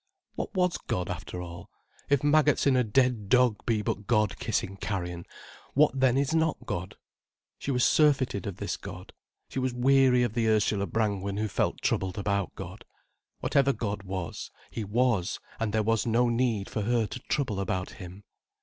What 0.33 0.55
was 0.55 0.79
God, 0.79 1.11
after 1.11 1.43
all? 1.43 1.69
If 2.09 2.23
maggots 2.23 2.65
in 2.65 2.75
a 2.75 2.83
dead 2.83 3.29
dog 3.29 3.63
be 3.67 3.83
but 3.83 4.07
God 4.07 4.39
kissing 4.39 4.77
carrion, 4.77 5.25
what 5.75 5.99
then 5.99 6.17
is 6.17 6.33
not 6.33 6.65
God? 6.65 6.95
She 7.59 7.69
was 7.69 7.83
surfeited 7.85 8.47
of 8.47 8.55
this 8.57 8.77
God. 8.77 9.13
She 9.47 9.59
was 9.59 9.75
weary 9.75 10.23
of 10.23 10.33
the 10.33 10.47
Ursula 10.49 10.87
Brangwen 10.87 11.37
who 11.37 11.47
felt 11.47 11.83
troubled 11.83 12.17
about 12.17 12.55
God. 12.55 12.83
What 13.41 13.55
ever 13.55 13.73
God 13.73 14.01
was, 14.01 14.49
He 14.71 14.83
was, 14.83 15.39
and 15.59 15.71
there 15.71 15.83
was 15.83 16.07
no 16.07 16.29
need 16.29 16.67
for 16.67 16.81
her 16.81 17.05
to 17.05 17.19
trouble 17.29 17.59
about 17.59 17.91
Him. 17.91 18.23